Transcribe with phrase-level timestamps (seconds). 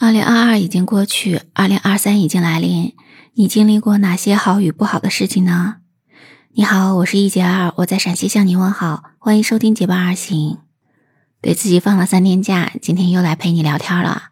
[0.00, 2.94] 二零二二已经过去，二零二三已经来临。
[3.34, 5.78] 你经历过哪些好与不好的事情呢？
[6.52, 10.58] 你好，我是一杰二，我在陕西向你问好，欢迎收听结伴而行。
[11.42, 14.30] 给自己放了三天假，今天又来陪你聊天了。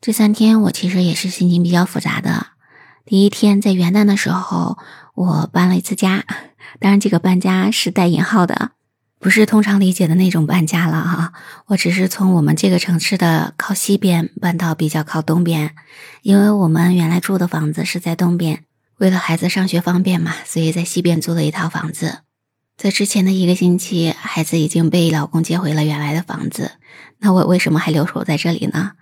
[0.00, 2.46] 这三天我其实也是心情比较复杂的。
[3.04, 4.78] 第一天在元旦的时候，
[5.16, 6.24] 我搬了一次家，
[6.78, 8.70] 当然这个搬家是带引号的。
[9.24, 11.32] 不是通常理解的那种搬家了哈，
[11.68, 15.74] 我只是从我们这个城市的靠西边搬到比较靠东边，
[16.20, 18.64] 因为我们原来住的房子是在东边，
[18.98, 22.18] 为了孩子上学方便嘛，所以在西边租了一套房子。
[22.76, 26.72] 在之前的一个星期，孩子已经被老公接回了原来的房子，
[27.20, 28.92] 那我为什么还留守在这里呢？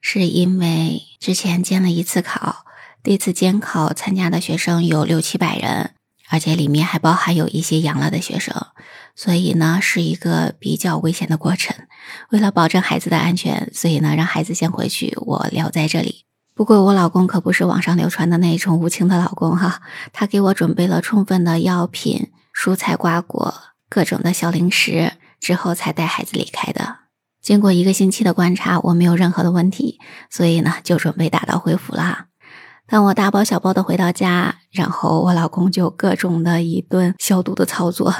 [0.00, 2.64] 是因为之前监了一次考，
[3.02, 5.90] 这次监考参加的学生有六七百人，
[6.28, 8.54] 而且里面还包含有一些阳了的学生。
[9.14, 11.74] 所以呢，是一个比较危险的过程。
[12.30, 16.26] 为了保证孩子的安全，所以呢，让孩子先回去，我留在这里。
[16.54, 19.82] 不过，我老公可不是网上流传的那一种无情的老公哈，
[20.12, 23.54] 他给我准备了充分的药品、蔬菜、瓜果、
[23.88, 26.96] 各种的小零食，之后才带孩子离开的。
[27.42, 29.98] 经过一个星期的观察，我没有任何的问题，
[30.30, 32.26] 所以呢，就准备打道回府了。
[32.88, 38.14] 当我大包小包的回到家，然后我老公就各种的一顿消毒的操作。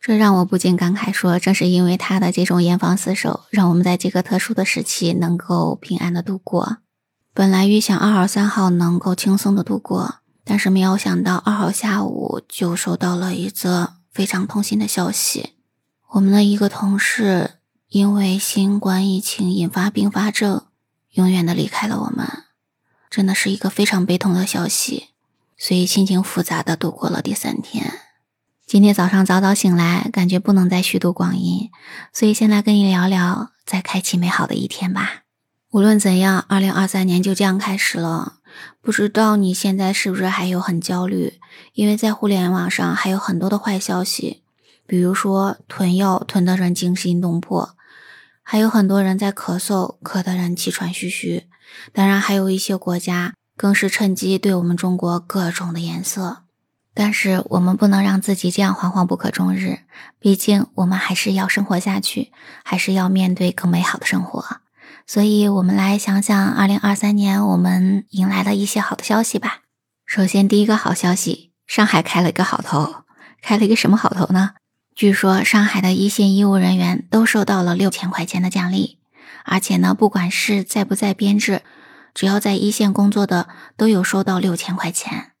[0.00, 6.78] 这让我不禁感慨说：“正是因为他的这种严防死守，让我们在这个特殊的时期能够平安的度过。
[7.32, 15.50] 本来预想二号、三号能够轻松的度过，但是没有想到二号下午就收到了一则非常痛心的消息：
[16.14, 17.52] 我们的一个同事
[17.88, 20.62] 因为新冠疫情引发并发症，
[21.12, 22.26] 永远的离开了我们。
[23.12, 25.08] 真的是一个非常悲痛的消息，
[25.58, 27.92] 所以心情复杂的度过了第三天。”
[28.66, 31.70] 今天早上早早醒来，感觉不能再虚度光阴，
[32.10, 35.24] 所以先来跟你聊聊，再开启美好的一天吧。
[35.72, 38.38] 无论怎样，二零二三年就这样开始了。
[38.80, 41.38] 不知道你现在是不是还有很焦虑？
[41.74, 44.42] 因为在互联网上还有很多的坏消息，
[44.86, 47.76] 比如说囤药囤的人惊心动魄，
[48.42, 51.44] 还有很多人在咳嗽，咳的人气喘吁吁。
[51.92, 56.42] 当然，还有一些国家更是趁机对我们中国各种的颜色。
[56.94, 59.78] 但是我们不能让自己这样惶惶不可终日，
[60.18, 62.30] 毕竟我们还是要生活下去，
[62.62, 64.60] 还是要面对更美好的生活。
[65.06, 69.60] 所以，我们来想想，二零二三年我们迎来了一些好的消息吧。
[70.04, 73.04] 首先，第一个好消息，上海开了一个好头，
[73.40, 74.50] 开了一个什么好头呢？
[74.94, 78.98] 据说上海的一线医务人员都收到了六千块钱的奖励，
[79.44, 81.62] 而且呢，不管是在不在编制，
[82.14, 85.32] 只要在一线工作的，都有收到六千块钱。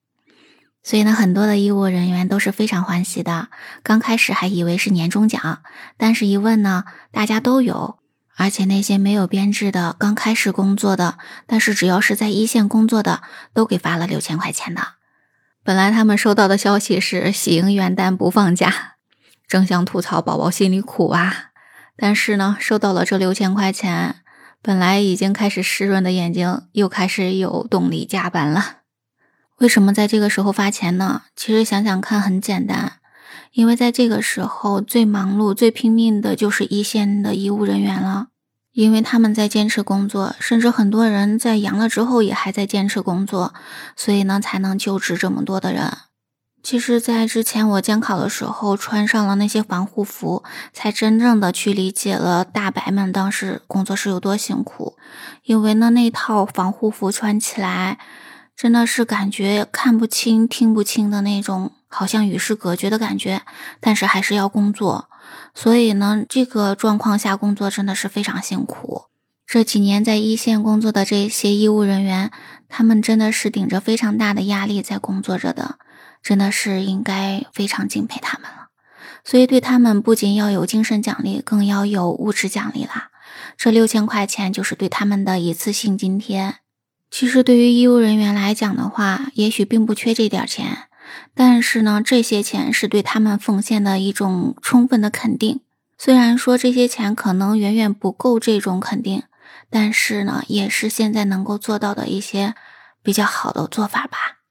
[0.82, 3.48] 所以呢，很多的医务人员都是非常欢喜的。
[3.82, 5.62] 刚开始还以为是年终奖，
[5.96, 7.98] 但是一问呢，大家都有。
[8.34, 14.94] 而且那些没有编制的、刚开始工作的，但是只要是在一线工作的，都给发了六千块钱的。
[15.62, 18.94] 本来他们收到的消息是喜迎元旦不放假，
[19.46, 21.51] 正想吐槽宝宝心里苦啊。
[22.02, 24.16] 但是呢，收到了这六千块钱，
[24.60, 28.78] 本来已经开始湿润的眼睛又开始有动力加班了。
[29.58, 31.22] 为什么在这个时候发钱呢？
[31.36, 32.94] 其实想想看，很简单，
[33.52, 38.26] 因为在这个时候最忙碌、最拼命的就是一线的医务人员了，
[38.72, 43.54] 因为他们在坚持工作，甚至很多人在阳了之后也还在坚持工作，
[43.94, 45.98] 所以呢才能救治这么多的人。
[46.62, 54.96] 其实，在之前我监考的时候，穿上了那些防护服，才真正的去理解了大白们当时工作是有多辛苦，
[55.42, 57.98] 因为呢那套防护服穿起来。
[58.54, 63.42] 真的是感觉看不清、听不清的那种，好像与世隔绝的感觉。
[63.80, 65.08] 但是还是要工作，
[65.54, 69.06] 所以呢，这个状况下工作真的是非常辛苦。
[69.46, 72.30] 这几年在一线工作的这些医务人员，
[72.68, 75.76] 他们真的是顶着非常大的压力在工作着的，
[76.22, 78.68] 真的是应该非常敬佩他们了。
[79.24, 83.10] 所以对他们不仅要有精神奖励，更要有物质奖励啦。
[83.56, 86.56] 这六千块钱就是对他们的一次性津贴。
[87.10, 90.88] 其实对于医务人员来讲的话，也许并不缺这点钱，
[91.34, 95.60] 但是呢，这些钱是对他们奉献的一种充分的肯定。
[95.98, 99.22] 虽然说这些钱可能远远不够这种肯定，
[99.70, 102.54] 但是呢，也是现在能够做到的一些
[103.02, 104.41] 比较好的做法吧。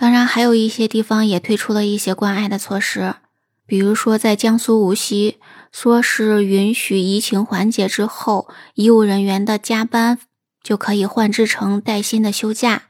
[0.00, 3.16] 当然，还有一些地方也推出了一些关爱的措施，
[3.66, 5.36] 比如说在江苏无锡，
[5.70, 10.18] 说是允许疫情缓解之后，医务人员的加班。
[10.62, 12.82] 就可以换制成带薪的休假，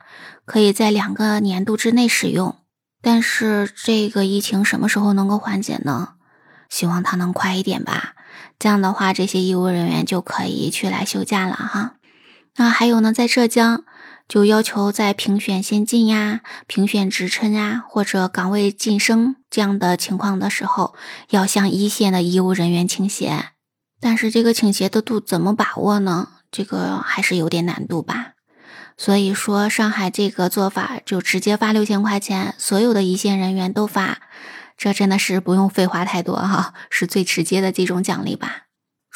[0.45, 2.57] 可以在两个年度之内使用。
[3.01, 6.11] 但是这个疫情什么时候能够缓解呢？
[6.69, 8.15] 希望它能快一点吧。
[8.59, 11.95] 这样的话，这些医务人员就可以去来休假了哈。
[12.57, 13.85] 那还有呢，在浙江
[14.31, 20.95] 就要求在评选先进呀、评选职称呀或者岗位晋升这样的情况的时候，
[21.31, 23.47] 要向一线的医务人员倾斜。
[24.01, 26.29] 但是这个倾斜的度怎么把握呢？
[26.53, 28.35] 这个还是有点难度吧。
[28.97, 34.21] 所以说，上海这个做法就直接发六千块钱，所有的一线人员都发，
[34.77, 38.67] 这真的是不用废话太多哈，是最直接的这种奖励吧。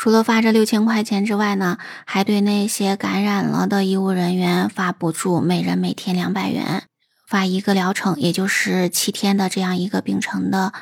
[0.04, 6.82] 除了发这六千块钱之外呢，还对那些感染了的医务人员发补助，每人每天两百元，
[7.26, 10.74] 发一个疗程，也就是七天的这样一个病程的，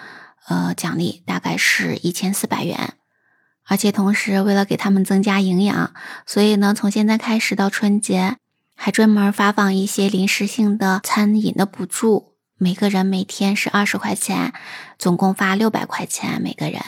[0.48, 2.94] 呃，奖励大概是一千四百元。
[3.69, 5.92] 而且同时为了给他们增加营养，
[6.26, 8.38] 所以呢，从现在开始到春节。
[8.74, 14.52] 还专门发放一些临时性的餐饮的补助，每个人每天是二十块钱，
[14.98, 16.82] 总共发六百块钱每个人。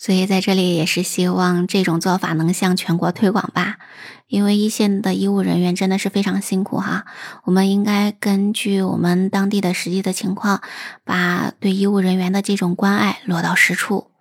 [0.00, 3.78] 所以在这里也是希望这种做法能向全国推广吧，
[4.28, 7.04] 因为一线的医务人员真的是非常辛苦哈。
[7.42, 10.62] 我们应该根据我们当地的实际的情况，
[11.04, 14.12] 把对医务人员的这种关爱落到实处。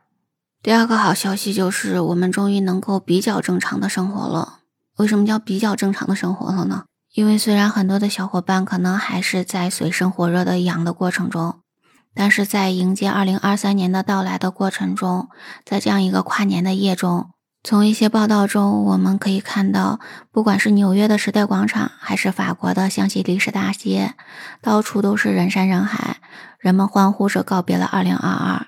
[0.64, 4.62] 第二个好消息就是我们终于能够比较正常的生活了。
[4.98, 6.86] 为什么叫比较正常的生活了呢？
[7.14, 11.60] 因为虽然很多的小伙伴可能还是在水深火热的养的过程中，
[12.20, 15.30] 但是在迎接二零二三年的到来的过程中，
[15.64, 17.30] 在这样一个跨年的夜中，
[17.64, 20.00] 从一些报道中我们可以看到，
[20.32, 24.16] 不管是纽约的时代广场，还是法国的香榭丽舍大街，
[24.64, 26.18] 到处都是人山人海，
[26.58, 28.66] 人们欢呼着告别了二零二二。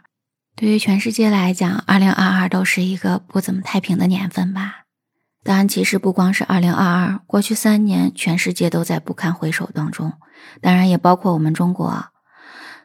[0.55, 4.83] 对于全世界来讲，二零二二都是一个不怎么太平的年份吧。
[5.43, 10.13] 当然，其实不光是二零二二，过去三年全世界都在不堪回首当中，
[10.61, 12.05] 当然也包括我们中国。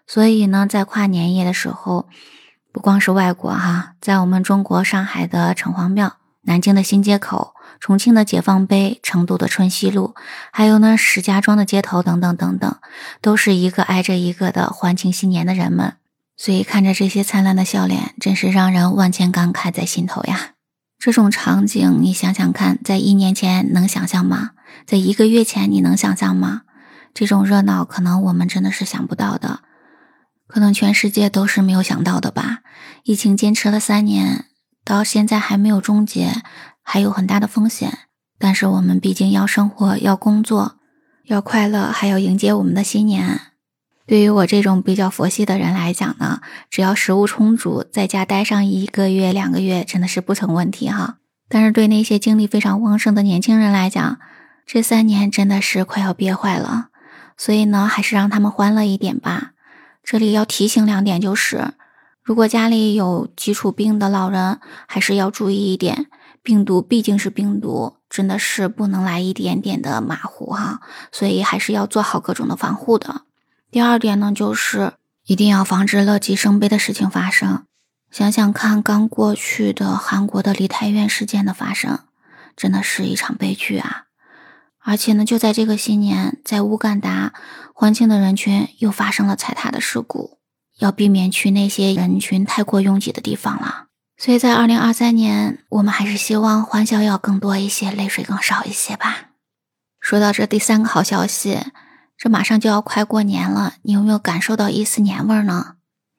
[0.07, 2.09] 所以呢，在跨年夜的时候，
[2.73, 10.15] 不光是外国哈，在我们中国上海的城隍庙、南京的新街口、重庆的解放碑、成都的春熙路，
[10.53, 12.77] 还有呢石家庄的街头等等等等，
[13.21, 15.95] 都是一个挨着一个的欢庆新年的人们。
[16.37, 20.51] 所以看着这些灿烂的笑脸，真是让人万千感慨在心头呀。
[20.99, 24.51] 这种场景，你想想看，在一年前能想象吗？
[24.85, 26.63] 在一个月前你能想象吗？
[27.15, 29.61] 这种热闹，可能我们真的是想不到的，
[30.47, 32.61] 可能全世界都是没有想到的吧。
[33.05, 34.47] 疫情坚持了三年，
[34.85, 36.43] 到现在还没有终结，
[36.83, 37.99] 还有很大的风险。
[38.39, 40.77] 但是我们毕竟要生活，要工作，
[41.25, 43.41] 要快乐，还要迎接我们的新年。
[44.07, 51.17] 对于我这种比较佛系的人来讲呢，只要食物充足，在家待上一个月、两个月，真的是不成问题哈。
[51.49, 54.19] 但是对那些精力非常旺盛的年轻人来讲，
[54.67, 56.89] 这三年真的是快要憋坏了。
[57.39, 59.53] 所以呢，还是让他们欢乐一点吧。
[60.05, 61.73] 这里要提醒两点，就是
[62.23, 66.07] 如果家里有基础病的老人，还是要注意一点，
[66.43, 70.81] 病毒毕竟是病毒，真的是不能来一点点的马虎哈。
[71.11, 73.23] 所以还是要做好各种的防护的。
[73.71, 74.93] 第二点呢，就是
[75.27, 77.65] 一定要防止乐极生悲的事情发生。
[78.11, 82.01] 想想看，刚过去的韩国的梨泰院事件的发生，
[82.55, 84.05] 真的是一场悲剧啊！
[84.85, 87.33] 而且呢，就在这个新年，在乌干达
[87.73, 90.39] 欢庆的人群又发生了踩踏的事故，
[90.79, 93.87] 要避免去那些人群太过拥挤的地方了。
[94.19, 99.31] 所以在二零二三年，我们还是希望欢笑要更多一些，泪水更少一些吧。
[99.99, 101.59] 说到这第三个好消息。
[102.17, 105.75] 这马上就要快过年了，你有没有感受到一丝年味呢？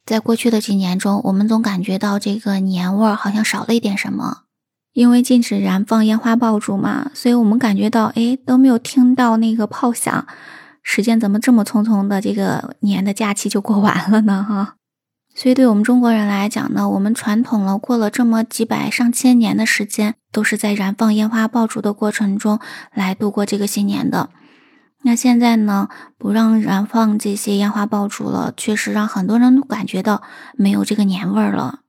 [0.05, 4.44] 在过去的几年中，我们总感觉到这个年味儿好像少了一点什么，
[4.95, 10.25] 因为禁止燃放烟花爆竹嘛，所以我们感觉到，哎，都没有听到那个炮响，
[10.81, 14.45] 时间怎么这么匆匆的，这个年的假期就过完了呢？
[14.47, 14.75] 哈，
[15.35, 22.57] 所以对我们中国人来讲呢，我们传统了过了这么几百上千年的时间，都是在燃放烟花爆竹的过程中
[22.93, 24.29] 来度过这个新年的。
[25.03, 30.23] 那现在呢，不让燃放这些烟花爆竹了，确实让很多人都感觉到
[30.55, 31.81] 没有这个年味儿了。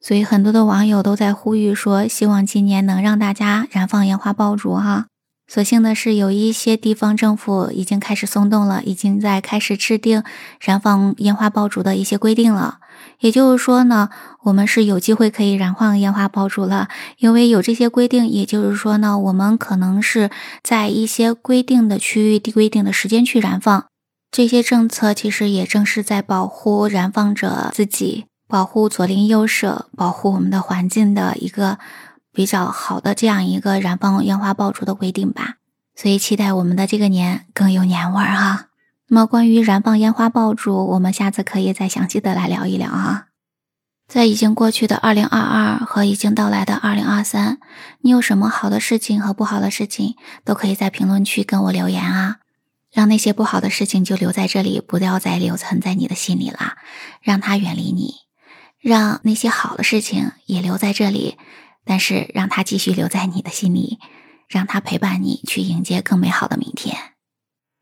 [0.00, 5.06] 所以很多的网友都在呼吁说，希望今年能让大家燃放烟花爆竹哈。
[5.46, 10.22] 所幸的是，有一些地方政府已经开始松动了，已经在开始制定
[10.60, 12.78] 燃放烟花爆竹的一些规定了。
[13.18, 14.10] 也就是说呢，
[14.44, 16.88] 我们是有机会可以燃放烟花爆竹了，
[17.18, 18.28] 因为有这些规定。
[18.28, 20.30] 也就是说呢，我们可能是
[20.62, 23.86] 在一些规定的区域、规定的时间去燃放。
[24.30, 31.78] 这些政策其实也正是在保护燃放者自己，保护左邻右舍，保护我们的环境的一个。
[32.32, 35.56] 比较好的这样一个燃放烟花爆竹的规定吧，
[35.96, 38.68] 所以期待我们的这个年更有年味儿哈。
[39.08, 43.26] 那么关于燃放烟花爆竹，我们下次可以再详细的来聊一聊啊。
[44.06, 47.58] 在已经过去的二零二二和已经到来的二零二三，
[48.02, 50.14] 你有什么好的事情和不好的事情，
[50.44, 52.36] 都可以在评论区跟我留言啊。
[52.92, 56.76] 让那些不好的事情就留在这里，不要再留存在你的心里啦，
[57.20, 58.29] 让它远离你；
[58.80, 61.36] 让那些好的事情也留在这里，
[61.84, 63.98] 但是让它继续留在你的心里，
[64.48, 66.96] 让它陪伴你去迎接更美好的明天。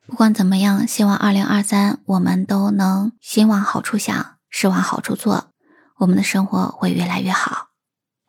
[0.07, 5.50] 不管怎么样，希望二零二三我们都能心往好处想，事往好处做。
[5.99, 7.69] 我们的生活会越来越好。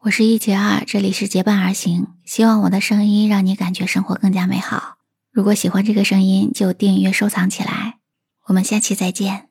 [0.02, 2.08] 我是一杰二，这里是结伴而行。
[2.26, 4.96] 希望我的声音让你感觉生活更加美好。
[5.32, 8.00] 如果喜欢这个声音，就订阅收藏起来。
[8.46, 9.49] 我们下期再见。